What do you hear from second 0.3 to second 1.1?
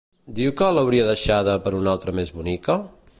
Diu que l'hauria